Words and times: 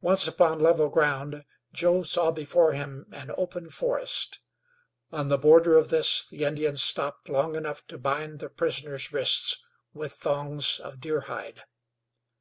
Once 0.00 0.28
upon 0.28 0.60
level 0.60 0.88
ground 0.88 1.44
Joe 1.72 2.04
saw 2.04 2.30
before 2.30 2.74
him 2.74 3.06
an 3.10 3.32
open 3.36 3.70
forest. 3.70 4.38
On 5.10 5.26
the 5.26 5.36
border 5.36 5.76
of 5.76 5.88
this 5.88 6.24
the 6.24 6.44
Indians 6.44 6.80
stopped 6.80 7.28
long 7.28 7.56
enough 7.56 7.84
to 7.88 7.98
bind 7.98 8.38
the 8.38 8.50
prisoners' 8.50 9.12
wrists 9.12 9.56
with 9.92 10.12
thongs 10.12 10.78
of 10.78 11.00
deerhide. 11.00 11.62